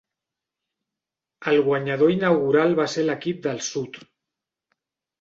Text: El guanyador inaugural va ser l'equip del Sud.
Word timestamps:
El 1.51 1.61
guanyador 1.69 2.15
inaugural 2.15 2.75
va 2.83 2.89
ser 2.97 3.07
l'equip 3.09 3.49
del 3.49 3.65
Sud. 3.71 4.05